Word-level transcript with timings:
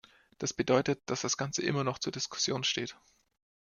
Das 0.39 0.51
bedeutet, 0.51 0.99
dass 1.11 1.21
das 1.21 1.37
Ganze 1.37 1.61
immer 1.61 1.83
noch 1.83 1.99
zur 1.99 2.11
Diskussion 2.11 2.63
steht. 2.63 2.97